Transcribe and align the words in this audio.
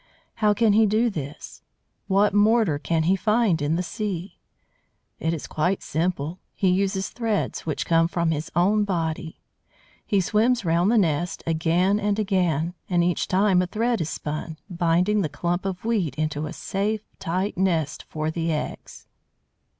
How 0.37 0.55
can 0.55 0.73
he 0.73 0.87
do 0.87 1.11
this? 1.11 1.61
What 2.07 2.33
mortar 2.33 2.79
can 2.79 3.03
he 3.03 3.15
find 3.15 3.61
in 3.61 3.75
the 3.75 3.83
sea? 3.83 4.39
It 5.19 5.31
is 5.31 5.45
quite 5.45 5.83
simple. 5.83 6.39
He 6.55 6.69
uses 6.71 7.09
threads, 7.09 7.67
which 7.67 7.85
come 7.85 8.07
from 8.07 8.31
his 8.31 8.51
own 8.55 8.83
body. 8.83 9.37
He 10.03 10.19
swims 10.19 10.65
round 10.65 10.91
the 10.91 10.97
nest, 10.97 11.43
again 11.45 11.99
and 11.99 12.17
again; 12.17 12.73
and, 12.89 13.03
each 13.03 13.27
time, 13.27 13.61
a 13.61 13.67
thread 13.67 14.01
is 14.01 14.09
spun, 14.09 14.57
binding 14.71 15.21
the 15.21 15.29
clump 15.29 15.65
of 15.65 15.85
weed 15.85 16.15
into 16.15 16.47
a 16.47 16.53
safe, 16.53 17.03
tight 17.19 17.55
nest 17.55 18.01
for 18.09 18.31
the 18.31 18.51
eggs. 18.51 19.05